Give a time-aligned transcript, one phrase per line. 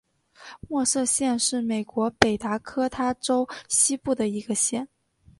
[0.67, 4.87] 默瑟县是美国北达科他州西部的一个县。